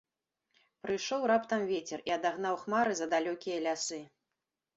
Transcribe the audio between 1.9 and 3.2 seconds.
і адагнаў хмары за